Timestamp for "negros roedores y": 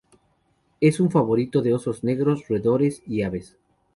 2.03-3.21